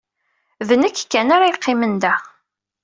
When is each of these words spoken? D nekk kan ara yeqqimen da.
D 0.67 0.69
nekk 0.81 0.97
kan 1.11 1.33
ara 1.35 1.49
yeqqimen 1.49 1.93
da. 2.01 2.15